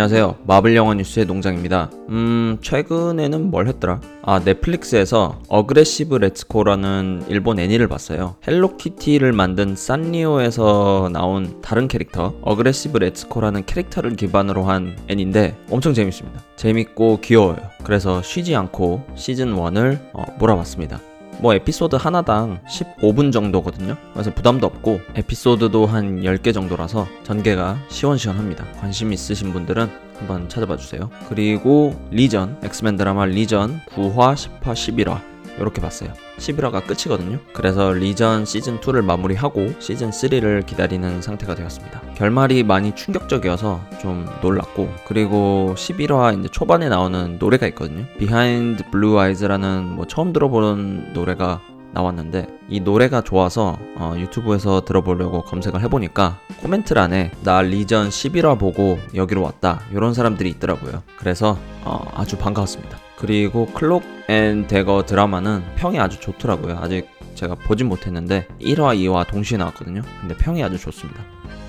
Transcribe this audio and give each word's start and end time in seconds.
안녕하세요. 0.00 0.36
마블 0.46 0.74
영화 0.76 0.94
뉴스의 0.94 1.26
농장입니다. 1.26 1.90
음, 2.08 2.56
최근에는 2.62 3.50
뭘 3.50 3.66
했더라? 3.68 4.00
아, 4.22 4.40
넷플릭스에서 4.42 5.42
어그레시브 5.50 6.16
레츠코라는 6.16 7.24
일본 7.28 7.58
애니를 7.58 7.86
봤어요. 7.86 8.36
헬로키티를 8.48 9.32
만든 9.32 9.76
산리오에서 9.76 11.10
나온 11.12 11.60
다른 11.60 11.86
캐릭터, 11.86 12.32
어그레시브 12.40 12.96
레츠코라는 12.96 13.66
캐릭터를 13.66 14.16
기반으로 14.16 14.64
한 14.64 14.96
애니인데 15.08 15.54
엄청 15.70 15.92
재밌습니다. 15.92 16.42
재밌고 16.56 17.20
귀여워요. 17.20 17.58
그래서 17.84 18.22
쉬지 18.22 18.56
않고 18.56 19.04
시즌 19.16 19.54
1을 19.54 19.98
어, 20.14 20.24
몰아봤습니다. 20.38 20.98
뭐 21.38 21.54
에피소드 21.54 21.96
하나당 21.96 22.60
15분 22.66 23.32
정도거든요. 23.32 23.96
그래서 24.12 24.32
부담도 24.32 24.66
없고 24.66 25.00
에피소드도 25.14 25.86
한 25.86 26.22
10개 26.22 26.52
정도라서 26.52 27.06
전개가 27.22 27.78
시원시원합니다. 27.88 28.64
관심 28.80 29.12
있으신 29.12 29.52
분들은 29.52 29.88
한번 30.18 30.48
찾아봐 30.48 30.76
주세요. 30.76 31.10
그리고 31.28 31.94
리전, 32.10 32.58
엑스맨 32.62 32.96
드라마 32.96 33.24
리전 33.26 33.80
9화, 33.94 34.34
10화, 34.34 34.60
11화 34.72 35.29
이렇게 35.58 35.80
봤어요. 35.80 36.12
11화가 36.38 36.86
끝이거든요. 36.86 37.38
그래서 37.52 37.90
리전 37.92 38.44
시즌 38.44 38.78
2를 38.80 39.04
마무리하고 39.04 39.74
시즌 39.78 40.10
3를 40.10 40.64
기다리는 40.66 41.22
상태가 41.22 41.54
되었습니다. 41.54 42.00
결말이 42.16 42.62
많이 42.62 42.94
충격적이어서 42.94 43.80
좀 44.00 44.26
놀랐고 44.42 44.88
그리고 45.06 45.74
11화 45.76 46.38
이제 46.38 46.48
초반에 46.50 46.88
나오는 46.88 47.38
노래가 47.38 47.66
있거든요. 47.68 48.04
Behind 48.18 48.84
Blue 48.90 49.16
Eyes라는 49.16 49.84
뭐 49.96 50.06
처음 50.06 50.32
들어보는 50.32 51.12
노래가 51.12 51.60
나왔는데 51.92 52.46
이 52.68 52.78
노래가 52.78 53.20
좋아서 53.22 53.76
어, 53.96 54.14
유튜브에서 54.16 54.84
들어보려고 54.84 55.42
검색을 55.42 55.80
해보니까 55.82 56.38
코멘트란에 56.60 57.32
나 57.42 57.62
리전 57.62 58.10
11화 58.10 58.56
보고 58.60 58.96
여기로 59.12 59.42
왔다 59.42 59.80
이런 59.90 60.14
사람들이 60.14 60.48
있더라고요. 60.50 61.02
그래서 61.18 61.58
어, 61.84 62.06
아주 62.14 62.36
반가웠습니다. 62.38 62.96
그리고 63.20 63.66
클록 63.66 64.02
앤 64.28 64.66
데거 64.66 65.02
드라마는 65.04 65.62
평이 65.76 65.98
아주 66.00 66.18
좋더라고요. 66.20 66.78
아직 66.80 67.06
제가 67.34 67.54
보진 67.54 67.88
못했는데 67.88 68.46
1화, 68.62 68.96
2화 68.98 69.26
동시에 69.28 69.58
나왔거든요. 69.58 70.00
근데 70.20 70.34
평이 70.38 70.62
아주 70.64 70.78
좋습니다. 70.78 71.20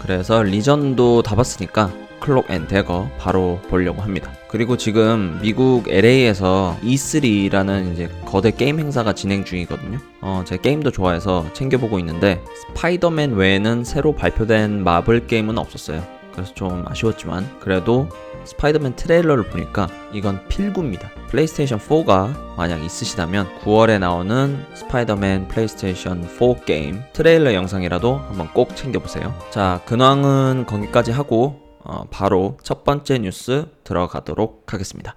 그래서 0.01 0.41
리전도 0.41 1.23
다 1.23 1.35
봤으니까 1.35 1.91
클록 2.21 2.49
앤 2.51 2.67
데거 2.69 3.09
바로 3.17 3.59
보려고 3.69 4.01
합니다. 4.01 4.31
그리고 4.47 4.77
지금 4.77 5.39
미국 5.41 5.89
LA에서 5.89 6.77
E3라는 6.83 7.93
이제 7.93 8.09
거대 8.25 8.51
게임 8.51 8.79
행사가 8.79 9.11
진행 9.13 9.43
중이거든요. 9.43 9.99
어, 10.21 10.43
제 10.45 10.55
게임도 10.57 10.91
좋아해서 10.91 11.45
챙겨보고 11.51 11.99
있는데 11.99 12.41
스파이더맨 12.67 13.33
외에는 13.33 13.83
새로 13.83 14.15
발표된 14.15 14.85
마블 14.85 15.27
게임은 15.27 15.57
없었어요. 15.57 16.01
그래서 16.31 16.53
좀 16.53 16.85
아쉬웠지만 16.87 17.45
그래도 17.59 18.07
스파이더맨 18.45 18.95
트레일러를 18.95 19.45
보니까 19.49 19.87
이건 20.13 20.47
필구입니다. 20.47 21.09
플레이스테이션 21.29 21.79
4가 21.79 22.33
만약 22.57 22.77
있으시다면 22.83 23.59
9월에 23.61 23.99
나오는 23.99 24.65
스파이더맨 24.73 25.47
플레이스테이션 25.47 26.23
4 26.23 26.65
게임 26.65 27.01
트레일러 27.13 27.53
영상이라도 27.53 28.15
한번 28.15 28.49
꼭 28.53 28.75
챙겨보세요. 28.75 29.33
자, 29.51 29.81
근황은 29.85 30.65
거기까지 30.67 31.11
하고 31.11 31.59
어, 31.83 32.03
바로 32.11 32.57
첫 32.63 32.83
번째 32.83 33.19
뉴스 33.19 33.65
들어가도록 33.83 34.65
하겠습니다. 34.71 35.15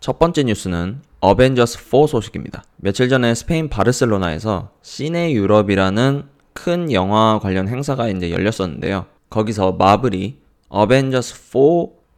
첫 0.00 0.18
번째 0.18 0.44
뉴스는 0.44 1.02
어벤져스 1.20 1.74
4 1.90 2.06
소식입니다. 2.06 2.64
며칠 2.76 3.08
전에 3.08 3.34
스페인 3.34 3.68
바르셀로나에서 3.68 4.70
시네 4.82 5.32
유럽이라는 5.32 6.24
큰 6.52 6.92
영화 6.92 7.38
관련 7.40 7.68
행사가 7.68 8.08
이제 8.08 8.30
열렸었는데요. 8.30 9.06
거기서 9.30 9.72
마블이 9.72 10.38
어벤져스 10.70 11.34
4 11.50 11.58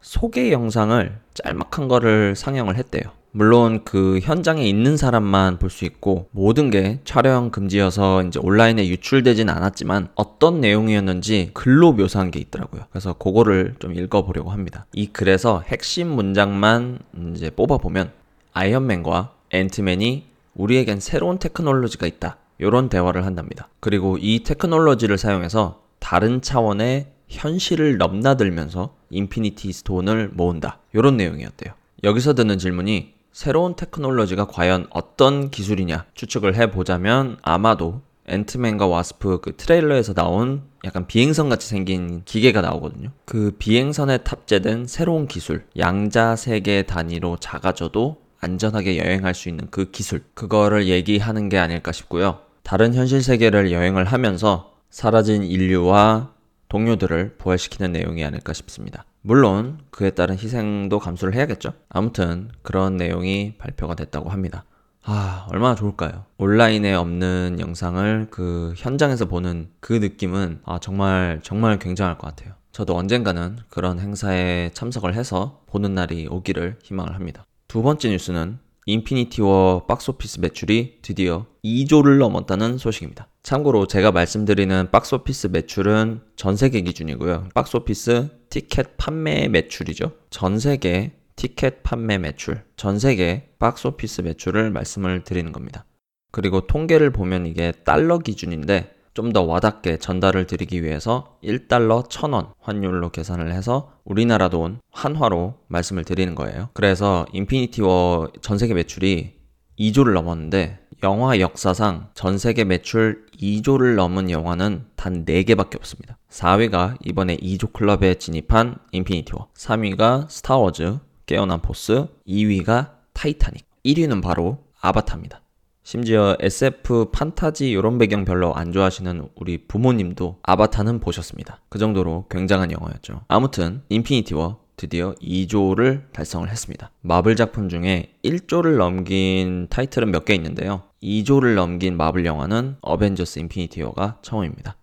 소개 0.00 0.50
영상을 0.50 1.16
짤막한 1.34 1.86
거를 1.88 2.34
상영을 2.36 2.76
했대요. 2.76 3.02
물론 3.32 3.84
그 3.84 4.18
현장에 4.20 4.64
있는 4.66 4.96
사람만 4.96 5.58
볼 5.60 5.70
수 5.70 5.84
있고 5.84 6.26
모든 6.32 6.70
게 6.70 6.98
촬영 7.04 7.50
금지여서 7.52 8.24
이제 8.24 8.40
온라인에 8.42 8.88
유출되진 8.88 9.48
않았지만 9.48 10.08
어떤 10.16 10.60
내용이었는지 10.60 11.50
글로 11.54 11.92
묘사한 11.92 12.30
게 12.32 12.40
있더라고요. 12.40 12.82
그래서 12.90 13.12
그거를 13.12 13.74
좀 13.78 13.94
읽어보려고 13.94 14.50
합니다. 14.50 14.86
이 14.92 15.06
글에서 15.06 15.62
핵심 15.64 16.08
문장만 16.08 16.98
이제 17.34 17.50
뽑아보면 17.50 18.10
아이언맨과 18.52 19.30
앤트맨이 19.52 20.24
우리에겐 20.56 20.98
새로운 20.98 21.38
테크놀로지가 21.38 22.06
있다. 22.08 22.38
이런 22.58 22.88
대화를 22.88 23.24
한답니다. 23.24 23.68
그리고 23.78 24.18
이 24.20 24.42
테크놀로지를 24.42 25.18
사용해서 25.18 25.82
다른 26.00 26.42
차원의 26.42 27.06
현실을 27.30 27.96
넘나들면서 27.96 28.94
인피니티 29.10 29.72
스톤을 29.72 30.30
모은다. 30.34 30.80
이런 30.92 31.16
내용이었대요. 31.16 31.72
여기서 32.04 32.34
듣는 32.34 32.58
질문이 32.58 33.14
새로운 33.32 33.76
테크놀로지가 33.76 34.46
과연 34.48 34.86
어떤 34.90 35.50
기술이냐 35.50 36.06
추측을 36.14 36.56
해보자면 36.56 37.38
아마도 37.42 38.02
앤트맨과 38.26 38.86
와스프 38.86 39.40
그 39.40 39.56
트레일러에서 39.56 40.14
나온 40.14 40.62
약간 40.84 41.06
비행선 41.06 41.48
같이 41.48 41.68
생긴 41.68 42.22
기계가 42.24 42.60
나오거든요. 42.60 43.10
그 43.24 43.54
비행선에 43.58 44.18
탑재된 44.18 44.86
새로운 44.86 45.26
기술, 45.26 45.64
양자 45.78 46.36
세계 46.36 46.82
단위로 46.82 47.38
작아져도 47.40 48.20
안전하게 48.40 48.98
여행할 48.98 49.34
수 49.34 49.48
있는 49.48 49.66
그 49.70 49.90
기술, 49.90 50.22
그거를 50.34 50.86
얘기하는 50.88 51.48
게 51.48 51.58
아닐까 51.58 51.92
싶고요. 51.92 52.38
다른 52.62 52.94
현실 52.94 53.22
세계를 53.22 53.72
여행을 53.72 54.04
하면서 54.04 54.72
사라진 54.90 55.42
인류와 55.42 56.30
동료들을 56.70 57.34
부활시키는 57.36 57.92
내용이 57.92 58.24
아닐까 58.24 58.52
싶습니다. 58.54 59.04
물론 59.22 59.78
그에 59.90 60.10
따른 60.10 60.38
희생도 60.38 60.98
감수를 61.00 61.34
해야겠죠. 61.34 61.72
아무튼 61.90 62.48
그런 62.62 62.96
내용이 62.96 63.56
발표가 63.58 63.94
됐다고 63.94 64.30
합니다. 64.30 64.64
아, 65.02 65.46
얼마나 65.50 65.74
좋을까요? 65.74 66.26
온라인에 66.38 66.94
없는 66.94 67.56
영상을 67.58 68.28
그 68.30 68.72
현장에서 68.76 69.26
보는 69.26 69.68
그 69.80 69.94
느낌은 69.94 70.60
아, 70.64 70.78
정말, 70.78 71.40
정말 71.42 71.78
굉장할 71.80 72.16
것 72.18 72.28
같아요. 72.34 72.54
저도 72.70 72.96
언젠가는 72.96 73.58
그런 73.68 73.98
행사에 73.98 74.70
참석을 74.72 75.14
해서 75.14 75.62
보는 75.66 75.92
날이 75.94 76.28
오기를 76.30 76.76
희망을 76.84 77.16
합니다. 77.16 77.44
두 77.66 77.82
번째 77.82 78.10
뉴스는 78.10 78.58
인피니티 78.86 79.42
워 79.42 79.84
박스오피스 79.86 80.40
매출이 80.40 81.00
드디어 81.02 81.46
2조를 81.64 82.18
넘었다는 82.18 82.78
소식입니다. 82.78 83.28
참고로 83.42 83.86
제가 83.86 84.12
말씀드리는 84.12 84.90
박스오피스 84.90 85.48
매출은 85.48 86.20
전 86.36 86.56
세계 86.56 86.80
기준이고요. 86.80 87.50
박스오피스 87.54 88.28
티켓 88.48 88.96
판매 88.96 89.48
매출이죠. 89.48 90.12
전 90.30 90.58
세계 90.58 91.12
티켓 91.36 91.82
판매 91.82 92.18
매출, 92.18 92.62
전 92.76 92.98
세계 92.98 93.48
박스오피스 93.58 94.20
매출을 94.22 94.70
말씀을 94.70 95.24
드리는 95.24 95.52
겁니다. 95.52 95.86
그리고 96.32 96.66
통계를 96.66 97.10
보면 97.12 97.46
이게 97.46 97.72
달러 97.84 98.18
기준인데 98.18 98.90
좀더 99.14 99.42
와닿게 99.42 99.98
전달을 99.98 100.46
드리기 100.46 100.82
위해서 100.84 101.36
1달러 101.42 102.08
1000원 102.08 102.52
환율로 102.60 103.10
계산을 103.10 103.52
해서 103.52 103.92
우리나라 104.04 104.48
돈 104.48 104.80
한화로 104.92 105.58
말씀을 105.68 106.04
드리는 106.04 106.34
거예요. 106.34 106.68
그래서 106.72 107.26
인피니티 107.32 107.82
워 107.82 108.28
전 108.40 108.58
세계 108.58 108.74
매출이 108.74 109.34
2조를 109.78 110.12
넘었는데 110.14 110.78
영화 111.02 111.40
역사상 111.40 112.08
전 112.14 112.38
세계 112.38 112.64
매출 112.64 113.26
2조를 113.40 113.94
넘은 113.94 114.30
영화는 114.30 114.86
단 114.96 115.24
4개밖에 115.24 115.76
없습니다. 115.76 116.18
4위가 116.30 116.96
이번에 117.04 117.36
2조 117.36 117.72
클럽에 117.72 118.14
진입한 118.14 118.76
인피니티 118.92 119.32
워, 119.34 119.48
3위가 119.56 120.28
스타워즈, 120.28 120.98
깨어난 121.26 121.62
포스, 121.62 122.06
2위가 122.26 122.92
타이타닉, 123.14 123.64
1위는 123.84 124.22
바로 124.22 124.64
아바타입니다. 124.80 125.40
심지어 125.82 126.36
SF, 126.40 127.06
판타지 127.12 127.70
이런 127.70 127.98
배경 127.98 128.24
별로 128.24 128.54
안 128.54 128.72
좋아하시는 128.72 129.28
우리 129.36 129.66
부모님도 129.66 130.38
아바타는 130.42 131.00
보셨습니다. 131.00 131.60
그 131.68 131.78
정도로 131.78 132.26
굉장한 132.30 132.70
영화였죠. 132.70 133.22
아무튼 133.28 133.82
인피니티 133.88 134.34
워 134.34 134.60
드디어 134.76 135.14
2조를 135.16 136.12
달성을 136.12 136.48
했습니다. 136.48 136.90
마블 137.00 137.34
작품 137.36 137.68
중에 137.68 138.12
1조를 138.24 138.76
넘긴 138.78 139.66
타이틀은 139.68 140.10
몇 140.10 140.24
개 140.24 140.34
있는데요. 140.34 140.82
2조를 141.02 141.54
넘긴 141.54 141.96
마블 141.96 142.24
영화는 142.24 142.76
어벤져스 142.82 143.40
인피니티 143.40 143.82
워가 143.82 144.18
처음입니다. 144.22 144.76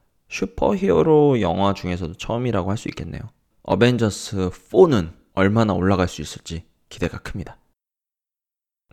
슈퍼히어로 0.60 1.42
영화 1.42 1.74
중에서도 1.74 2.14
처음이라고 2.16 2.70
할 2.70 2.78
수 2.78 2.90
있겠네요. 2.90 3.22
어벤져스 3.64 4.50
4는 4.50 5.12
얼마나 5.34 5.74
올라갈 5.74 6.08
수 6.08 6.22
있을지 6.22 6.64
기대가 6.90 7.18
큽니다. 7.20 7.58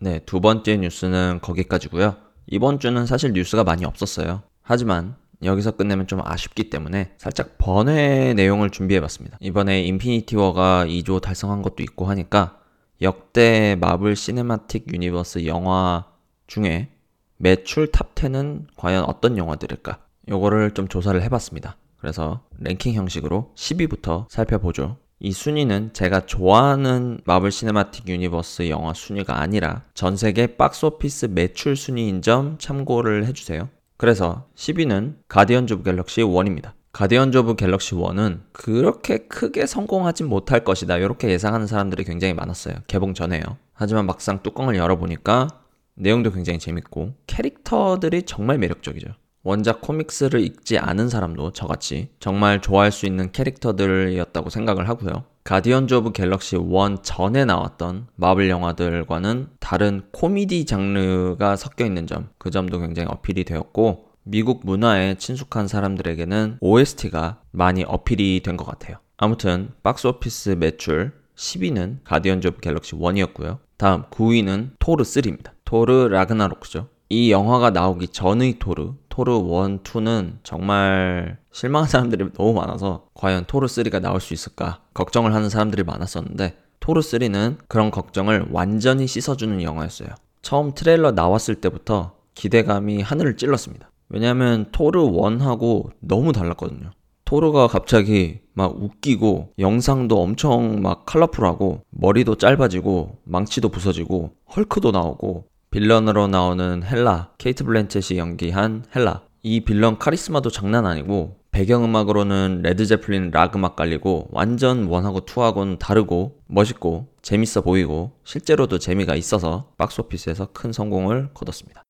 네, 0.01 0.19
두 0.25 0.41
번째 0.41 0.75
뉴스는 0.77 1.39
거기까지고요. 1.41 2.17
이번 2.47 2.79
주는 2.79 3.05
사실 3.05 3.31
뉴스가 3.31 3.63
많이 3.63 3.85
없었어요. 3.85 4.41
하지만 4.61 5.15
여기서 5.41 5.71
끝내면 5.71 6.05
좀 6.05 6.19
아쉽기 6.21 6.69
때문에 6.69 7.13
살짝 7.17 7.57
번외 7.57 8.33
내용을 8.33 8.71
준비해봤습니다. 8.71 9.37
이번에 9.39 9.83
인피니티 9.83 10.35
워가 10.35 10.85
2조 10.85 11.21
달성한 11.21 11.61
것도 11.61 11.81
있고 11.81 12.05
하니까 12.07 12.59
역대 13.01 13.77
마블 13.79 14.17
시네마틱 14.17 14.93
유니버스 14.93 15.45
영화 15.45 16.05
중에 16.47 16.89
매출 17.37 17.87
탑 17.89 18.15
10은 18.15 18.67
과연 18.75 19.05
어떤 19.05 19.37
영화들일까? 19.37 19.99
요거를 20.29 20.71
좀 20.71 20.89
조사를 20.89 21.21
해봤습니다. 21.23 21.77
그래서 21.97 22.41
랭킹 22.59 22.95
형식으로 22.95 23.53
10위부터 23.55 24.25
살펴보죠. 24.29 24.97
이 25.19 25.31
순위는 25.31 25.91
제가 25.93 26.25
좋아하는 26.25 27.19
마블 27.25 27.49
시네마틱 27.49 28.09
유니버스 28.09 28.69
영화 28.69 28.93
순위가 28.93 29.39
아니라 29.39 29.83
전 29.93 30.17
세계 30.17 30.57
박스오피스 30.57 31.27
매출 31.27 31.77
순위인 31.77 32.21
점 32.21 32.57
참고를 32.59 33.25
해주세요. 33.27 33.69
그래서 33.97 34.47
10위는 34.55 35.15
가디언즈 35.29 35.73
오브 35.75 35.83
갤럭시 35.83 36.21
1입니다. 36.21 36.73
가디언즈 36.91 37.37
오브 37.37 37.55
갤럭시 37.55 37.95
1은 37.95 38.41
그렇게 38.51 39.19
크게 39.19 39.65
성공하진 39.65 40.27
못할 40.27 40.65
것이다. 40.65 40.97
이렇게 40.97 41.29
예상하는 41.29 41.65
사람들이 41.65 42.03
굉장히 42.03 42.33
많았어요. 42.33 42.75
개봉 42.87 43.13
전에요. 43.13 43.41
하지만 43.73 44.05
막상 44.05 44.43
뚜껑을 44.43 44.75
열어보니까 44.75 45.47
내용도 45.93 46.29
굉장히 46.31 46.59
재밌고 46.59 47.13
캐릭터들이 47.27 48.23
정말 48.23 48.57
매력적이죠. 48.57 49.11
원작 49.47 49.79
코믹스를 49.81 50.39
읽지 50.39 50.79
않은 50.79 51.07
사람도 51.07 51.51
저같이 51.51 52.09
정말 52.19 52.59
좋아할 52.61 52.91
수 52.91 53.05
있는 53.05 53.31
캐릭터들이었다고 53.31 54.49
생각을 54.49 54.89
하고요. 54.89 55.23
가디언즈 55.43 55.93
오브 55.93 56.13
갤럭시 56.13 56.55
1 56.55 56.63
전에 57.03 57.45
나왔던 57.45 58.07
마블 58.15 58.49
영화들과는 58.49 59.49
다른 59.59 60.01
코미디 60.13 60.65
장르가 60.65 61.55
섞여 61.57 61.85
있는 61.85 62.07
점, 62.07 62.29
그 62.39 62.49
점도 62.49 62.79
굉장히 62.79 63.07
어필이 63.11 63.43
되었고, 63.43 64.05
미국 64.23 64.61
문화에 64.65 65.13
친숙한 65.19 65.67
사람들에게는 65.67 66.57
OST가 66.61 67.39
많이 67.51 67.83
어필이 67.83 68.41
된 68.43 68.57
것 68.57 68.65
같아요. 68.65 68.97
아무튼, 69.17 69.69
박스 69.83 70.07
오피스 70.07 70.55
매출 70.59 71.13
10위는 71.35 71.99
가디언즈 72.03 72.47
오브 72.47 72.59
갤럭시 72.61 72.95
1이었고요. 72.95 73.59
다음 73.77 74.05
9위는 74.05 74.71
토르 74.79 75.03
3입니다. 75.03 75.51
토르 75.63 76.07
라그나로크죠. 76.09 76.87
이 77.09 77.29
영화가 77.31 77.69
나오기 77.69 78.07
전의 78.07 78.57
토르, 78.57 78.93
토르 79.15 79.31
1, 79.31 79.45
2는 79.83 80.39
정말 80.43 81.37
실망한 81.53 81.87
사람들이 81.87 82.33
너무 82.33 82.51
많아서 82.59 83.05
과연 83.13 83.45
토르 83.47 83.65
3가 83.65 84.01
나올 84.01 84.19
수 84.19 84.33
있을까 84.33 84.81
걱정을 84.93 85.33
하는 85.33 85.47
사람들이 85.47 85.83
많았었는데 85.83 86.57
토르 86.81 86.99
3는 86.99 87.59
그런 87.69 87.91
걱정을 87.91 88.47
완전히 88.51 89.07
씻어주는 89.07 89.61
영화였어요. 89.63 90.09
처음 90.41 90.73
트레일러 90.73 91.11
나왔을 91.13 91.55
때부터 91.55 92.11
기대감이 92.33 93.01
하늘을 93.01 93.37
찔렀습니다. 93.37 93.89
왜냐하면 94.09 94.65
토르 94.73 95.03
1하고 95.03 95.91
너무 96.01 96.33
달랐거든요. 96.33 96.91
토르가 97.23 97.67
갑자기 97.67 98.41
막 98.53 98.75
웃기고 98.77 99.53
영상도 99.59 100.21
엄청 100.21 100.81
막 100.81 101.05
컬러풀하고 101.05 101.83
머리도 101.89 102.35
짧아지고 102.35 103.19
망치도 103.23 103.69
부서지고 103.69 104.31
헐크도 104.57 104.91
나오고 104.91 105.45
빌런으로 105.75 106.27
나오는 106.29 106.83
헬라, 106.85 107.31
케이트 107.37 107.65
블랜쳇이 107.65 108.17
연기한 108.17 108.85
헬라. 108.95 109.23
이 109.43 109.59
빌런 109.59 109.99
카리스마도 109.99 110.49
장난 110.49 110.85
아니고 110.85 111.35
배경음악으로는 111.51 112.61
레드제플린 112.61 113.31
락 113.31 113.57
음악 113.57 113.75
깔리고 113.75 114.29
완전 114.31 114.85
원하고 114.85 115.25
투하고는 115.25 115.77
다르고 115.79 116.39
멋있고 116.47 117.09
재밌어 117.21 117.59
보이고 117.59 118.13
실제로도 118.23 118.79
재미가 118.79 119.15
있어서 119.15 119.73
박스오피스에서 119.77 120.47
큰 120.53 120.71
성공을 120.71 121.31
거뒀습니다. 121.33 121.83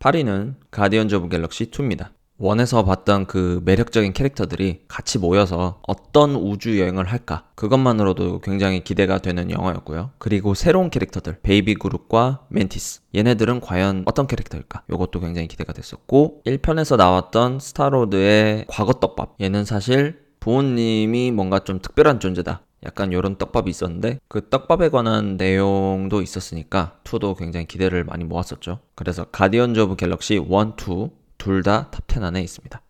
8위는 0.00 0.56
가디언즈 0.72 1.14
오브 1.14 1.28
갤럭시 1.28 1.70
2입니다. 1.70 2.08
원에서 2.42 2.84
봤던 2.84 3.26
그 3.26 3.60
매력적인 3.64 4.14
캐릭터들이 4.14 4.80
같이 4.88 5.20
모여서 5.20 5.80
어떤 5.86 6.34
우주 6.34 6.80
여행을 6.80 7.04
할까 7.04 7.44
그것만으로도 7.54 8.40
굉장히 8.40 8.82
기대가 8.82 9.18
되는 9.18 9.48
영화였고요. 9.48 10.10
그리고 10.18 10.54
새로운 10.54 10.90
캐릭터들 10.90 11.38
베이비 11.44 11.76
그룹과 11.76 12.44
멘티스 12.48 13.02
얘네들은 13.14 13.60
과연 13.60 14.02
어떤 14.06 14.26
캐릭터일까 14.26 14.82
이것도 14.92 15.20
굉장히 15.20 15.46
기대가 15.46 15.72
됐었고 15.72 16.42
1편에서 16.44 16.96
나왔던 16.96 17.60
스타로드의 17.60 18.64
과거 18.66 18.94
떡밥 18.94 19.36
얘는 19.40 19.64
사실 19.64 20.18
부모님이 20.40 21.30
뭔가 21.30 21.60
좀 21.60 21.78
특별한 21.80 22.18
존재다 22.18 22.62
약간 22.84 23.12
요런 23.12 23.36
떡밥이 23.36 23.70
있었는데 23.70 24.18
그 24.26 24.48
떡밥에 24.48 24.88
관한 24.88 25.36
내용도 25.36 26.20
있었으니까 26.20 26.96
2도 27.04 27.38
굉장히 27.38 27.66
기대를 27.66 28.02
많이 28.02 28.24
모았었죠. 28.24 28.80
그래서 28.96 29.26
가디언즈 29.30 29.78
오브 29.78 29.94
갤럭시 29.94 30.34
1, 30.34 30.40
2 30.40 31.21
둘다 31.42 31.88
탑10 31.90 32.22
안에 32.22 32.40
있습니다. 32.40 32.80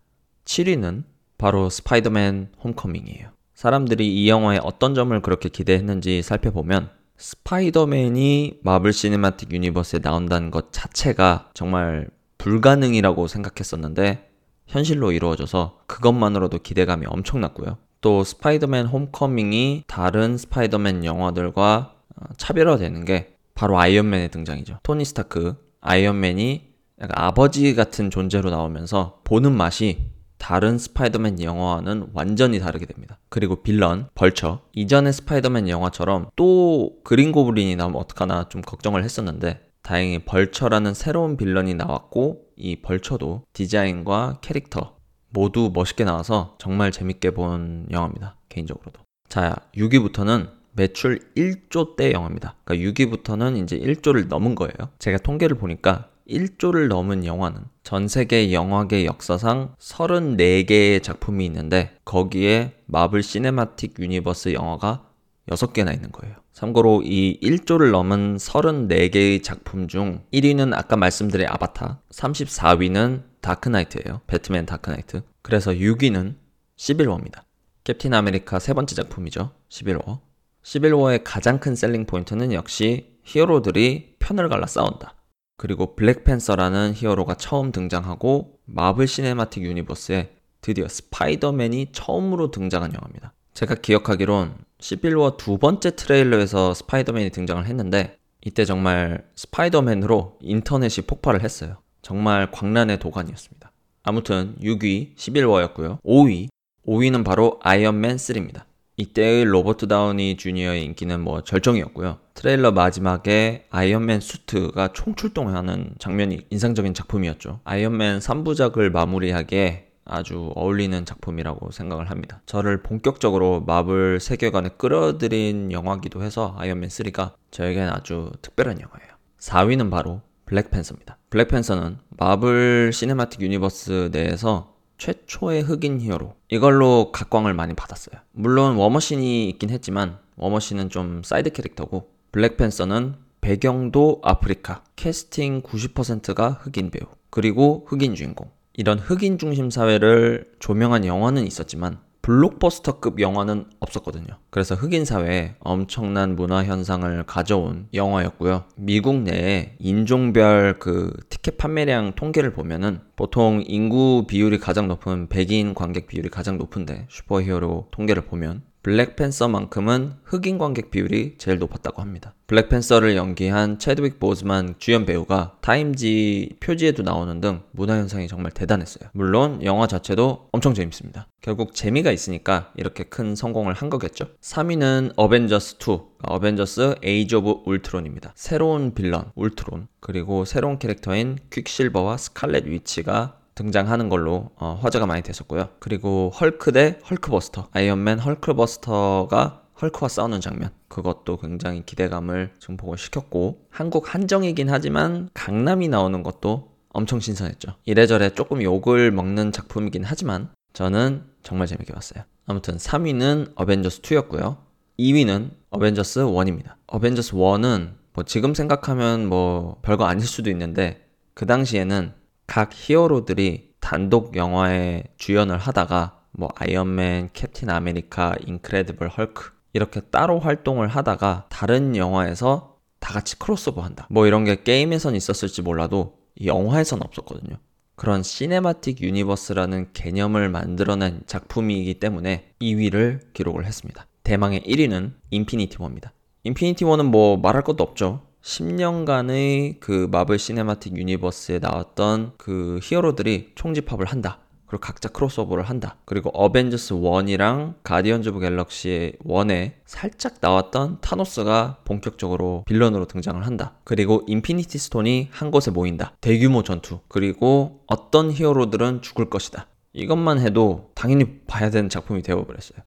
7위는 0.45 1.05
바로 1.39 1.71
스파이더맨 1.71 2.49
홈커밍이에요. 2.63 3.29
사람들이 3.55 4.05
이 4.23 4.29
영화의 4.29 4.59
어떤 4.63 4.93
점을 4.93 5.19
그렇게 5.23 5.49
기대했는지 5.49 6.21
살펴보면 6.21 6.91
스파이더맨이 7.17 8.59
마블 8.61 8.93
시네마틱 8.93 9.51
유니버스에 9.53 9.99
나온다는 10.03 10.51
것 10.51 10.71
자체가 10.71 11.49
정말 11.55 12.09
불가능이라고 12.37 13.27
생각했었는데 13.27 14.29
현실로 14.67 15.11
이루어져서 15.11 15.79
그것만으로도 15.87 16.59
기대감이 16.59 17.07
엄청났고요. 17.07 17.77
또 18.01 18.23
스파이더맨 18.23 18.85
홈커밍이 18.85 19.85
다른 19.87 20.37
스파이더맨 20.37 21.05
영화들과 21.05 21.95
어, 22.17 22.25
차별화되는 22.37 23.03
게 23.05 23.35
바로 23.55 23.79
아이언맨의 23.79 24.29
등장이죠. 24.29 24.77
토니 24.83 25.05
스타크, 25.05 25.55
아이언맨이 25.81 26.72
약간 27.03 27.09
아버지 27.21 27.75
같은 27.75 28.09
존재로 28.09 28.49
나오면서 28.49 29.19
보는 29.25 29.55
맛이 29.55 29.97
다른 30.37 30.77
스파이더맨 30.77 31.41
영화와는 31.41 32.09
완전히 32.13 32.59
다르게 32.59 32.85
됩니다. 32.85 33.17
그리고 33.29 33.61
빌런, 33.61 34.07
벌처, 34.15 34.61
이전의 34.73 35.11
스파이더맨 35.13 35.67
영화처럼 35.69 36.29
또 36.37 36.97
그린 37.03 37.31
고블린이 37.33 37.75
나오면 37.75 37.99
어떡하나 37.99 38.47
좀 38.49 38.61
걱정을 38.61 39.03
했었는데 39.03 39.61
다행히 39.81 40.19
벌처라는 40.19 40.93
새로운 40.93 41.35
빌런이 41.37 41.73
나왔고 41.75 42.45
이 42.55 42.77
벌처도 42.77 43.43
디자인과 43.51 44.37
캐릭터 44.41 44.95
모두 45.29 45.71
멋있게 45.73 46.03
나와서 46.05 46.55
정말 46.59 46.91
재밌게 46.91 47.31
본 47.31 47.85
영화입니다. 47.91 48.37
개인적으로도. 48.47 49.01
자, 49.27 49.55
6위부터는 49.75 50.49
매출 50.73 51.19
1조대 51.35 52.13
영화입니다. 52.13 52.55
그러니까 52.63 52.91
6위부터는 52.91 53.61
이제 53.61 53.77
1조를 53.77 54.27
넘은 54.27 54.55
거예요. 54.55 54.73
제가 54.99 55.17
통계를 55.17 55.57
보니까 55.57 56.09
1조를 56.27 56.87
넘은 56.87 57.25
영화는 57.25 57.61
전 57.83 58.07
세계 58.07 58.53
영화계 58.53 59.05
역사상 59.05 59.75
34개의 59.79 61.03
작품이 61.03 61.45
있는데 61.47 61.95
거기에 62.05 62.75
마블 62.85 63.21
시네마틱 63.23 63.95
유니버스 63.99 64.53
영화가 64.53 65.09
6개나 65.49 65.93
있는 65.93 66.11
거예요. 66.13 66.35
참고로 66.53 67.01
이 67.03 67.39
1조를 67.41 67.91
넘은 67.91 68.37
34개의 68.37 69.43
작품 69.43 69.87
중 69.89 70.21
1위는 70.31 70.73
아까 70.73 70.95
말씀드린 70.95 71.47
아바타, 71.49 72.01
34위는 72.09 73.23
다크나이트예요. 73.41 74.21
배트맨 74.27 74.65
다크나이트. 74.67 75.23
그래서 75.41 75.71
6위는 75.71 76.35
11월입니다. 76.77 77.41
캡틴 77.83 78.13
아메리카 78.13 78.59
세 78.59 78.73
번째 78.73 78.95
작품이죠. 78.95 79.51
11월. 79.69 80.19
11월의 80.63 81.21
가장 81.25 81.59
큰 81.59 81.75
셀링 81.75 82.05
포인트는 82.05 82.53
역시 82.53 83.17
히어로들이 83.25 84.15
편을 84.19 84.47
갈라 84.47 84.65
싸운다. 84.67 85.15
그리고 85.57 85.95
블랙팬서라는 85.95 86.93
히어로가 86.95 87.35
처음 87.35 87.71
등장하고 87.71 88.57
마블 88.65 89.07
시네마틱 89.07 89.63
유니버스에 89.63 90.29
드디어 90.61 90.87
스파이더맨이 90.87 91.89
처음으로 91.91 92.49
등장한 92.51 92.93
영화입니다. 92.93 93.33
제가 93.53 93.75
기억하기론 93.75 94.55
시빌워 94.79 95.37
두 95.37 95.57
번째 95.57 95.95
트레일러에서 95.95 96.73
스파이더맨이 96.73 97.29
등장을 97.29 97.63
했는데 97.65 98.17
이때 98.43 98.65
정말 98.65 99.23
스파이더맨으로 99.35 100.37
인터넷이 100.41 101.05
폭발을 101.05 101.43
했어요. 101.43 101.77
정말 102.01 102.51
광란의 102.51 102.99
도가니였습니다. 102.99 103.71
아무튼 104.03 104.55
6위 104.61 105.15
11워였고요. 105.15 106.01
5위 106.01 106.49
5위는 106.85 107.23
바로 107.23 107.59
아이언맨 107.63 108.17
3입니다. 108.17 108.63
이때의 108.97 109.45
로버트 109.45 109.87
다우니 109.87 110.35
주니어의 110.37 110.83
인기는 110.83 111.19
뭐 111.21 111.41
절정이었고요. 111.41 112.17
트레일러 112.33 112.71
마지막에 112.71 113.65
아이언맨 113.69 114.19
수트가 114.19 114.89
총출동하는 114.93 115.95
장면이 115.99 116.45
인상적인 116.49 116.93
작품이었죠. 116.93 117.59
아이언맨 117.63 118.19
3부작을 118.19 118.91
마무리하기에 118.91 119.89
아주 120.05 120.51
어울리는 120.55 121.05
작품이라고 121.05 121.71
생각을 121.71 122.09
합니다. 122.09 122.41
저를 122.45 122.81
본격적으로 122.83 123.61
마블 123.61 124.19
세계관에 124.19 124.69
끌어들인 124.77 125.71
영화기도 125.71 126.23
해서 126.23 126.55
아이언맨 126.57 126.89
3가 126.89 127.33
저에겐 127.51 127.87
아주 127.89 128.31
특별한 128.41 128.81
영화예요. 128.81 129.13
4위는 129.39 129.89
바로 129.91 130.21
블랙팬서입니다. 130.45 131.17
블랙팬서는 131.29 131.99
마블 132.17 132.91
시네마틱 132.91 133.41
유니버스 133.41 134.09
내에서 134.11 134.73
최초의 134.97 135.61
흑인 135.63 136.01
히어로 136.01 136.35
이걸로 136.49 137.11
각광을 137.13 137.53
많이 137.53 137.73
받았어요. 137.75 138.19
물론 138.33 138.75
워머신이 138.75 139.49
있긴 139.51 139.69
했지만 139.69 140.17
워머신은 140.35 140.89
좀 140.89 141.21
사이드 141.23 141.51
캐릭터고 141.51 142.11
블랙팬서는 142.33 143.13
배경도 143.41 144.21
아프리카, 144.23 144.81
캐스팅 144.95 145.61
90%가 145.61 146.57
흑인 146.61 146.89
배우, 146.89 147.07
그리고 147.29 147.85
흑인 147.87 148.15
주인공. 148.15 148.49
이런 148.73 148.97
흑인 148.97 149.37
중심 149.37 149.69
사회를 149.69 150.49
조명한 150.57 151.05
영화는 151.05 151.45
있었지만 151.45 151.99
블록버스터급 152.23 153.19
영화는 153.21 153.65
없었거든요. 153.79 154.25
그래서 154.49 154.73
흑인 154.73 155.05
사회에 155.05 155.53
엄청난 155.59 156.35
문화 156.35 156.63
현상을 156.63 157.23
가져온 157.27 157.87
영화였고요. 157.93 158.63
미국 158.77 159.17
내에 159.19 159.75
인종별 159.77 160.77
그 160.79 161.13
티켓 161.29 161.59
판매량 161.59 162.13
통계를 162.15 162.51
보면은 162.53 163.01
보통 163.15 163.61
인구 163.67 164.25
비율이 164.27 164.57
가장 164.57 164.87
높은 164.87 165.27
백인 165.29 165.75
관객 165.75 166.07
비율이 166.07 166.29
가장 166.29 166.57
높은데 166.57 167.05
슈퍼히어로 167.11 167.89
통계를 167.91 168.23
보면 168.25 168.63
블랙팬서만큼은 168.83 170.13
흑인 170.25 170.57
관객 170.57 170.91
비율이 170.91 171.35
제일 171.37 171.57
높았다고 171.57 172.01
합니다. 172.01 172.33
블랙팬서를 172.47 173.15
연기한 173.15 173.79
체드윅 173.79 174.19
보즈만 174.19 174.75
주연 174.77 175.05
배우가 175.05 175.55
타임지 175.61 176.57
표지에도 176.59 177.01
나오는 177.01 177.39
등 177.39 177.61
문화 177.71 177.95
현상이 177.95 178.27
정말 178.27 178.51
대단했어요. 178.51 179.09
물론 179.13 179.63
영화 179.63 179.87
자체도 179.87 180.49
엄청 180.51 180.73
재밌습니다. 180.73 181.27
결국 181.41 181.73
재미가 181.73 182.11
있으니까 182.11 182.73
이렇게 182.75 183.05
큰 183.05 183.35
성공을 183.37 183.73
한 183.73 183.89
거겠죠. 183.89 184.25
3위는 184.41 185.13
어벤져스 185.15 185.77
2, 185.79 185.99
어벤져스 186.23 186.95
에이즈 187.01 187.35
오브 187.35 187.63
울트론입니다. 187.69 188.33
새로운 188.35 188.93
빌런 188.93 189.31
울트론 189.35 189.87
그리고 190.01 190.43
새로운 190.43 190.77
캐릭터인 190.77 191.37
퀵실버와 191.51 192.17
스칼렛 192.17 192.67
위치가 192.67 193.37
등장하는 193.55 194.09
걸로 194.09 194.49
어, 194.55 194.79
화제가 194.81 195.05
많이 195.05 195.21
됐었고요. 195.21 195.69
그리고 195.79 196.31
헐크 196.39 196.71
대 196.71 196.99
헐크버스터, 197.09 197.69
아이언맨 197.71 198.19
헐크버스터가 198.19 199.61
헐크와 199.81 200.07
싸우는 200.09 200.39
장면 200.41 200.69
그것도 200.87 201.37
굉장히 201.37 201.83
기대감을 201.85 202.53
증폭을 202.59 202.97
시켰고 202.97 203.65
한국 203.69 204.13
한정이긴 204.13 204.69
하지만 204.69 205.29
강남이 205.33 205.87
나오는 205.87 206.23
것도 206.23 206.73
엄청 206.89 207.19
신선했죠. 207.19 207.73
이래저래 207.85 208.29
조금 208.29 208.61
욕을 208.61 209.11
먹는 209.11 209.51
작품이긴 209.51 210.03
하지만 210.03 210.49
저는 210.73 211.23
정말 211.41 211.67
재밌게 211.67 211.91
봤어요. 211.93 212.23
아무튼 212.45 212.77
3위는 212.77 213.51
어벤져스 213.55 214.01
2였고요. 214.01 214.57
2위는 214.99 215.49
어벤져스 215.71 216.21
1입니다. 216.21 216.75
어벤져스 216.87 217.33
1은 217.33 217.93
뭐 218.13 218.23
지금 218.23 218.53
생각하면 218.53 219.27
뭐 219.27 219.79
별거 219.81 220.05
아닐 220.05 220.25
수도 220.25 220.51
있는데 220.51 221.07
그 221.33 221.47
당시에는 221.47 222.13
각 222.47 222.71
히어로들이 222.73 223.71
단독 223.79 224.35
영화에 224.35 225.03
주연을 225.17 225.57
하다가 225.57 226.21
뭐 226.31 226.49
아이언맨, 226.55 227.29
캡틴 227.33 227.69
아메리카, 227.69 228.35
인크레디블 228.45 229.07
헐크 229.09 229.51
이렇게 229.73 230.01
따로 230.01 230.39
활동을 230.39 230.87
하다가 230.87 231.45
다른 231.49 231.95
영화에서 231.95 232.77
다 232.99 233.13
같이 233.13 233.37
크로스오버 233.39 233.81
한다. 233.81 234.07
뭐 234.09 234.25
이런 234.27 234.43
게 234.45 234.61
게임에선 234.63 235.15
있었을지 235.15 235.61
몰라도 235.61 236.19
이 236.35 236.47
영화에선 236.47 237.01
없었거든요. 237.01 237.57
그런 237.95 238.23
시네마틱 238.23 239.01
유니버스라는 239.01 239.91
개념을 239.93 240.49
만들어낸 240.49 241.21
작품이기 241.27 241.95
때문에 241.95 242.49
2위를 242.61 243.33
기록을 243.33 243.65
했습니다. 243.65 244.07
대망의 244.23 244.61
1위는 244.61 245.13
인피니티 245.29 245.77
워입니다. 245.79 246.11
인피니티 246.43 246.85
워는 246.85 247.05
뭐 247.05 247.37
말할 247.37 247.63
것도 247.63 247.83
없죠. 247.83 248.21
10년간의 248.43 249.77
그 249.79 250.07
마블 250.11 250.37
시네마틱 250.37 250.97
유니버스에 250.97 251.59
나왔던 251.59 252.33
그 252.37 252.79
히어로들이 252.83 253.51
총집합을 253.55 254.05
한다. 254.05 254.39
그리고 254.65 254.81
각자 254.81 255.07
크로스오버를 255.07 255.63
한다. 255.63 255.97
그리고 256.03 256.29
어벤져스 256.33 256.95
1이랑 256.95 257.75
가디언즈 257.83 258.29
오브 258.29 258.39
갤럭시 258.39 259.13
1에 259.25 259.73
살짝 259.85 260.35
나왔던 260.41 260.99
타노스가 261.01 261.77
본격적으로 261.85 262.63
빌런으로 262.65 263.05
등장을 263.05 263.41
한다. 263.45 263.75
그리고 263.83 264.23
인피니티 264.27 264.77
스톤이 264.77 265.29
한 265.31 265.49
곳에 265.51 265.71
모인다. 265.71 266.13
대규모 266.21 266.63
전투. 266.63 266.99
그리고 267.07 267.83
어떤 267.87 268.31
히어로들은 268.31 269.03
죽을 269.03 269.29
것이다. 269.29 269.67
이것만 269.93 270.39
해도 270.39 270.91
당연히 270.95 271.39
봐야 271.47 271.69
되는 271.69 271.87
작품이 271.87 272.23
되어버렸어요. 272.23 272.79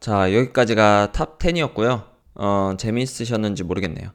자, 0.00 0.32
여기까지가 0.32 1.10
탑 1.12 1.38
10이었고요. 1.40 2.04
어, 2.36 2.72
재미있으셨는지 2.78 3.64
모르겠네요. 3.64 4.10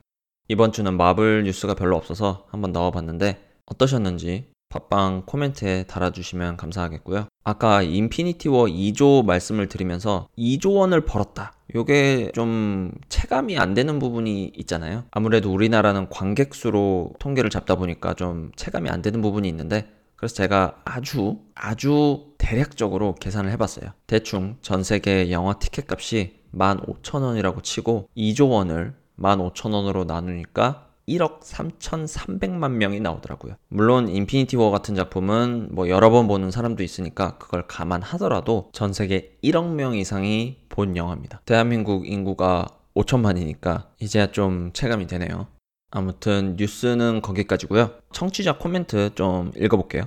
이번 0.51 0.71
주는 0.71 0.97
마블 0.97 1.43
뉴스가 1.43 1.75
별로 1.75 1.95
없어서 1.95 2.45
한번 2.49 2.71
넣어봤는데 2.73 3.37
어떠셨는지 3.67 4.47
팟빵 4.69 5.23
코멘트에 5.27 5.83
달아주시면 5.83 6.57
감사하겠고요. 6.57 7.27
아까 7.43 7.83
인피니티 7.83 8.49
워 8.49 8.65
2조 8.65 9.25
말씀을 9.25 9.67
드리면서 9.67 10.27
2조 10.39 10.77
원을 10.77 11.01
벌었다. 11.05 11.53
요게 11.75 12.31
좀 12.33 12.91
체감이 13.09 13.59
안 13.59 13.75
되는 13.75 13.99
부분이 13.99 14.51
있잖아요. 14.57 15.03
아무래도 15.11 15.53
우리나라는 15.53 16.09
관객 16.09 16.55
수로 16.55 17.13
통계를 17.19 17.51
잡다 17.51 17.75
보니까 17.75 18.15
좀 18.15 18.51
체감이 18.55 18.89
안 18.89 19.03
되는 19.03 19.21
부분이 19.21 19.47
있는데 19.47 19.87
그래서 20.15 20.33
제가 20.33 20.81
아주 20.83 21.37
아주 21.53 22.33
대략적으로 22.39 23.13
계산을 23.21 23.51
해봤어요. 23.51 23.91
대충 24.07 24.57
전 24.63 24.83
세계 24.83 25.29
영화 25.29 25.53
티켓 25.59 25.85
값이 25.87 26.39
15,000원이라고 26.55 27.61
치고 27.61 28.09
2조 28.17 28.49
원을 28.49 28.97
15,000원으로 29.19 30.05
나누니까 30.05 30.87
1억 31.07 31.41
3,300만 31.41 32.71
명이 32.73 32.99
나오더라고요. 32.99 33.55
물론 33.69 34.09
인피니티 34.09 34.55
워 34.57 34.69
같은 34.69 34.93
작품은 34.95 35.69
뭐 35.71 35.89
여러 35.89 36.11
번 36.11 36.27
보는 36.27 36.51
사람도 36.51 36.83
있으니까 36.83 37.37
그걸 37.39 37.67
감안하더라도 37.67 38.69
전 38.73 38.93
세계 38.93 39.35
1억 39.43 39.69
명 39.73 39.95
이상이 39.95 40.59
본 40.69 40.95
영화입니다. 40.95 41.41
대한민국 41.45 42.07
인구가 42.07 42.67
5천만이니까 42.95 43.87
이제야 43.99 44.27
좀 44.27 44.71
체감이 44.73 45.07
되네요. 45.07 45.47
아무튼 45.91 46.55
뉴스는 46.57 47.21
거기까지고요. 47.23 47.89
청취자 48.11 48.59
코멘트 48.59 49.15
좀 49.17 49.51
읽어볼게요. 49.57 50.03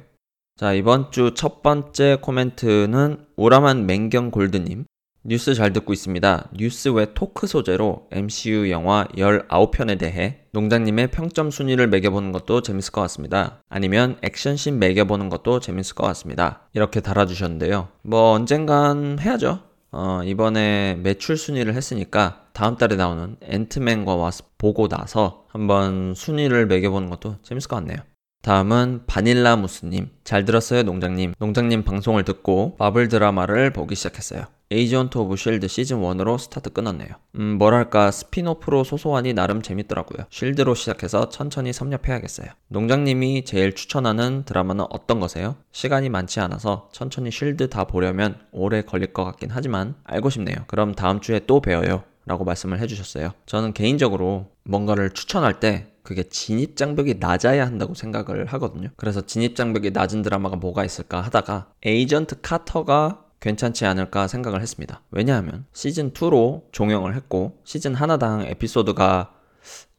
자 0.56 0.72
이번 0.72 1.10
주 1.10 1.34
첫 1.34 1.62
번째 1.62 2.18
코멘트는 2.20 3.26
오라만 3.36 3.86
맹경 3.86 4.30
골드님 4.30 4.84
뉴스 5.24 5.54
잘 5.54 5.72
듣고 5.72 5.92
있습니다. 5.92 6.48
뉴스 6.54 6.88
외 6.88 7.14
토크 7.14 7.46
소재로 7.46 8.08
MCU 8.10 8.70
영화 8.72 9.06
19편에 9.16 9.96
대해 9.96 10.40
농장님의 10.50 11.12
평점 11.12 11.52
순위를 11.52 11.86
매겨보는 11.86 12.32
것도 12.32 12.62
재밌을 12.62 12.90
것 12.90 13.02
같습니다. 13.02 13.58
아니면 13.68 14.16
액션씬 14.22 14.80
매겨보는 14.80 15.28
것도 15.28 15.60
재밌을 15.60 15.94
것 15.94 16.06
같습니다. 16.08 16.62
이렇게 16.72 17.00
달아주셨는데요. 17.00 17.86
뭐 18.02 18.32
언젠간 18.32 19.18
해야죠. 19.20 19.60
어, 19.92 20.22
이번에 20.24 20.98
매출 21.00 21.36
순위를 21.36 21.74
했으니까 21.74 22.40
다음 22.52 22.76
달에 22.76 22.96
나오는 22.96 23.36
앤트맨과 23.42 24.16
와스 24.16 24.42
보고 24.58 24.88
나서 24.88 25.44
한번 25.48 26.14
순위를 26.16 26.66
매겨보는 26.66 27.10
것도 27.10 27.36
재밌을 27.44 27.68
것 27.68 27.76
같네요. 27.76 27.98
다음은 28.42 29.02
바닐라 29.06 29.54
무스님. 29.54 30.10
잘 30.24 30.44
들었어요, 30.44 30.82
농장님. 30.82 31.34
농장님 31.38 31.84
방송을 31.84 32.24
듣고 32.24 32.74
마블 32.80 33.06
드라마를 33.06 33.72
보기 33.72 33.94
시작했어요. 33.94 34.44
에이전트 34.72 35.16
오브 35.16 35.36
쉴드 35.36 35.68
시즌 35.68 35.98
1으로 36.00 36.38
스타트 36.40 36.70
끊었네요. 36.70 37.08
음, 37.36 37.56
뭐랄까 37.58 38.10
스피노프로 38.10 38.82
소소하니 38.82 39.32
나름 39.34 39.62
재밌더라고요. 39.62 40.26
쉴드로 40.30 40.74
시작해서 40.74 41.28
천천히 41.28 41.72
섭렵해야겠어요. 41.72 42.48
농장님이 42.68 43.44
제일 43.44 43.74
추천하는 43.74 44.44
드라마는 44.44 44.86
어떤 44.90 45.20
거세요? 45.20 45.54
시간이 45.70 46.08
많지 46.08 46.40
않아서 46.40 46.88
천천히 46.90 47.30
쉴드 47.30 47.68
다 47.68 47.84
보려면 47.84 48.34
오래 48.50 48.82
걸릴 48.82 49.12
것 49.12 49.24
같긴 49.24 49.50
하지만 49.52 49.94
알고 50.02 50.30
싶네요. 50.30 50.56
그럼 50.66 50.94
다음 50.96 51.20
주에 51.20 51.40
또 51.46 51.60
봬요. 51.60 52.02
라고 52.24 52.44
말씀을 52.44 52.80
해주셨어요. 52.80 53.32
저는 53.46 53.72
개인적으로 53.72 54.46
뭔가를 54.64 55.10
추천할 55.10 55.60
때 55.60 55.88
그게 56.02 56.24
진입 56.24 56.76
장벽이 56.76 57.14
낮아야 57.20 57.64
한다고 57.66 57.94
생각을 57.94 58.46
하거든요. 58.46 58.88
그래서 58.96 59.20
진입 59.24 59.56
장벽이 59.56 59.90
낮은 59.92 60.22
드라마가 60.22 60.56
뭐가 60.56 60.84
있을까 60.84 61.20
하다가 61.20 61.68
에이전트 61.84 62.40
카터가 62.40 63.24
괜찮지 63.40 63.84
않을까 63.86 64.28
생각을 64.28 64.60
했습니다. 64.62 65.00
왜냐하면 65.10 65.64
시즌 65.72 66.12
2로 66.12 66.62
종영을 66.72 67.16
했고 67.16 67.58
시즌 67.64 67.94
하나당 67.94 68.42
에피소드가 68.42 69.32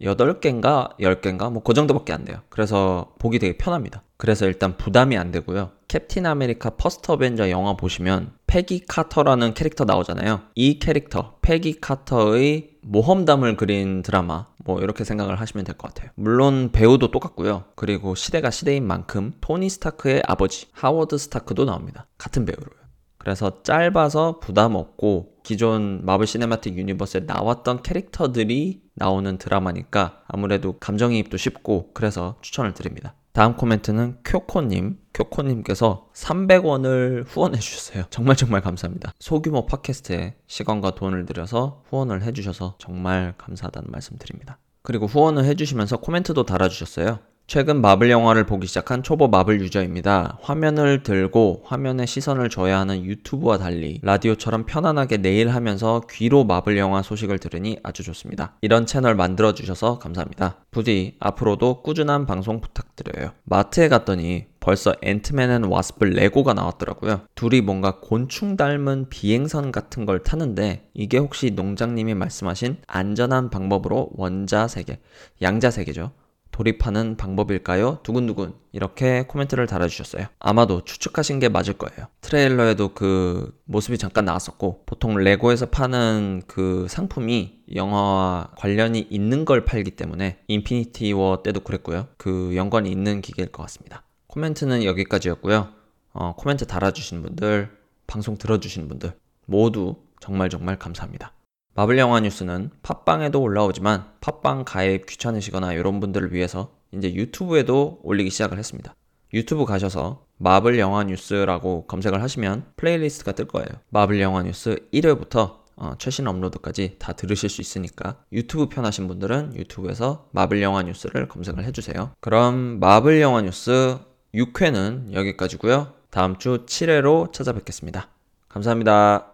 8개인가 0.01 0.97
10개인가 0.99 1.51
뭐 1.51 1.63
그 1.63 1.73
정도밖에 1.73 2.13
안 2.13 2.25
돼요. 2.25 2.37
그래서 2.49 3.13
보기 3.19 3.39
되게 3.39 3.57
편합니다. 3.57 4.03
그래서 4.17 4.45
일단 4.45 4.77
부담이 4.77 5.17
안 5.17 5.31
되고요. 5.31 5.71
캡틴 5.89 6.25
아메리카 6.25 6.71
퍼스터벤저 6.71 7.49
영화 7.49 7.75
보시면 7.75 8.31
패기 8.47 8.85
카터라는 8.87 9.53
캐릭터 9.53 9.83
나오잖아요. 9.83 10.41
이 10.55 10.79
캐릭터 10.79 11.35
패기 11.41 11.79
카터의 11.81 12.71
모험담을 12.81 13.57
그린 13.57 14.01
드라마 14.01 14.45
뭐 14.65 14.81
이렇게 14.81 15.03
생각을 15.03 15.39
하시면 15.39 15.65
될 15.65 15.77
것 15.77 15.93
같아요. 15.93 16.11
물론 16.15 16.71
배우도 16.71 17.11
똑같고요. 17.11 17.65
그리고 17.75 18.15
시대가 18.15 18.49
시대인 18.51 18.85
만큼 18.85 19.33
토니 19.41 19.69
스타크의 19.69 20.23
아버지 20.25 20.67
하워드 20.73 21.17
스타크도 21.17 21.65
나옵니다. 21.65 22.07
같은 22.17 22.45
배우로요. 22.45 22.83
그래서 23.17 23.63
짧아서 23.63 24.39
부담 24.39 24.75
없고 24.75 25.29
기존 25.43 26.01
마블 26.03 26.27
시네마틱 26.27 26.77
유니버스에 26.77 27.21
나왔던 27.21 27.81
캐릭터들이 27.83 28.83
나오는 28.95 29.37
드라마니까 29.37 30.23
아무래도 30.27 30.73
감정이입도 30.77 31.37
쉽고 31.37 31.91
그래서 31.93 32.35
추천을 32.41 32.73
드립니다. 32.73 33.15
다음 33.31 33.55
코멘트는 33.55 34.17
쿄코님 34.25 34.99
교코님께서 35.13 36.07
300원을 36.13 37.25
후원해 37.27 37.59
주셨어요. 37.59 38.03
정말 38.09 38.35
정말 38.35 38.61
감사합니다. 38.61 39.13
소규모 39.19 39.65
팟캐스트에 39.67 40.35
시간과 40.47 40.91
돈을 40.95 41.25
들여서 41.25 41.83
후원을 41.89 42.23
해주셔서 42.23 42.75
정말 42.79 43.33
감사하다는 43.37 43.89
말씀드립니다. 43.91 44.57
그리고 44.81 45.05
후원을 45.05 45.45
해주시면서 45.45 45.97
코멘트도 45.97 46.45
달아주셨어요. 46.45 47.19
최근 47.45 47.81
마블 47.81 48.09
영화를 48.09 48.45
보기 48.45 48.67
시작한 48.67 49.03
초보 49.03 49.27
마블 49.27 49.59
유저입니다. 49.59 50.37
화면을 50.41 51.03
들고 51.03 51.63
화면에 51.65 52.05
시선을 52.05 52.49
줘야 52.49 52.79
하는 52.79 53.03
유튜브와 53.03 53.57
달리 53.57 53.99
라디오처럼 54.01 54.65
편안하게 54.65 55.17
내일 55.17 55.49
하면서 55.49 56.01
귀로 56.09 56.45
마블 56.45 56.77
영화 56.77 57.01
소식을 57.01 57.39
들으니 57.39 57.77
아주 57.83 58.01
좋습니다. 58.03 58.53
이런 58.61 58.85
채널 58.85 59.13
만들어주셔서 59.15 59.99
감사합니다. 59.99 60.63
부디 60.71 61.17
앞으로도 61.19 61.81
꾸준한 61.81 62.25
방송 62.25 62.61
부탁드려요. 62.61 63.31
마트에 63.43 63.89
갔더니 63.89 64.45
벌써 64.63 64.95
앤트맨 65.01 65.51
앤 65.51 65.63
와스프 65.65 66.05
레고가 66.05 66.53
나왔더라고요. 66.53 67.23
둘이 67.35 67.59
뭔가 67.59 67.99
곤충 67.99 68.55
닮은 68.55 69.09
비행선 69.09 69.73
같은 69.73 70.05
걸 70.05 70.23
타는데 70.23 70.87
이게 70.93 71.17
혹시 71.17 71.51
농장님이 71.51 72.13
말씀하신 72.13 72.77
안전한 72.87 73.49
방법으로 73.49 74.11
원자 74.13 74.69
세계, 74.69 74.99
양자 75.41 75.69
세계죠. 75.69 76.11
돌입하는 76.51 77.17
방법일까요? 77.17 77.99
두근두근 78.03 78.53
이렇게 78.71 79.23
코멘트를 79.23 79.67
달아주셨어요. 79.67 80.27
아마도 80.39 80.85
추측하신 80.85 81.39
게 81.39 81.49
맞을 81.49 81.73
거예요. 81.73 82.07
트레일러에도 82.21 82.93
그 82.93 83.59
모습이 83.65 83.97
잠깐 83.97 84.23
나왔었고 84.23 84.83
보통 84.85 85.17
레고에서 85.17 85.65
파는 85.71 86.43
그 86.47 86.85
상품이 86.89 87.63
영화와 87.75 88.51
관련이 88.55 89.07
있는 89.09 89.43
걸 89.43 89.65
팔기 89.65 89.91
때문에 89.91 90.37
인피니티 90.47 91.11
워 91.13 91.43
때도 91.43 91.59
그랬고요. 91.61 92.07
그 92.15 92.53
연관이 92.55 92.89
있는 92.91 93.19
기계일 93.21 93.51
것 93.51 93.61
같습니다. 93.63 94.03
코멘트는 94.33 94.83
여기까지였고요. 94.83 95.67
어, 96.13 96.33
코멘트 96.37 96.65
달아주신 96.65 97.21
분들, 97.21 97.69
방송 98.07 98.35
들어주신 98.37 98.87
분들 98.87 99.13
모두 99.45 99.97
정말 100.21 100.49
정말 100.49 100.79
감사합니다. 100.79 101.33
마블 101.75 101.97
영화 101.99 102.19
뉴스는 102.19 102.71
팟빵에도 102.81 103.39
올라오지만 103.41 104.05
팟빵 104.21 104.65
가입 104.65 105.05
귀찮으시거나 105.07 105.73
이런 105.73 105.99
분들을 105.99 106.33
위해서 106.33 106.71
이제 106.93 107.13
유튜브에도 107.13 107.99
올리기 108.03 108.29
시작을 108.31 108.57
했습니다. 108.59 108.93
유튜브 109.35 109.65
가셔서 109.65 110.25
마블 110.39 110.77
영화 110.79 111.03
뉴스라고 111.03 111.85
검색을 111.87 112.21
하시면 112.23 112.65
플레이리스트가 112.75 113.31
뜰 113.33 113.45
거예요. 113.47 113.67
마블 113.91 114.19
영화 114.21 114.41
뉴스 114.43 114.77
1회부터 114.93 115.59
어, 115.75 115.93
최신 115.99 116.25
업로드까지 116.27 116.95
다 116.99 117.13
들으실 117.13 117.49
수 117.49 117.59
있으니까 117.61 118.15
유튜브 118.31 118.67
편하신 118.69 119.07
분들은 119.07 119.53
유튜브에서 119.57 120.27
마블 120.31 120.59
영화 120.63 120.81
뉴스를 120.83 121.27
검색을 121.27 121.63
해주세요. 121.65 122.11
그럼 122.19 122.79
마블 122.79 123.19
영화 123.21 123.41
뉴스 123.43 123.95
6회는 124.35 125.13
여기까지고요. 125.13 125.93
다음 126.09 126.37
주 126.37 126.65
7회로 126.65 127.31
찾아뵙겠습니다. 127.31 128.09
감사합니다. 128.49 129.32